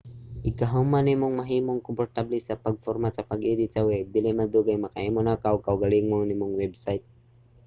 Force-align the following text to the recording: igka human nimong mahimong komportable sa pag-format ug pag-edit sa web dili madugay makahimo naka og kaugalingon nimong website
igka 0.49 0.65
human 0.73 1.03
nimong 1.07 1.33
mahimong 1.39 1.85
komportable 1.87 2.37
sa 2.41 2.61
pag-format 2.65 3.13
ug 3.19 3.29
pag-edit 3.31 3.69
sa 3.71 3.85
web 3.89 4.05
dili 4.15 4.29
madugay 4.39 4.77
makahimo 4.81 5.19
naka 5.23 5.47
og 5.55 5.65
kaugalingon 5.67 6.23
nimong 6.27 6.57
website 6.61 7.05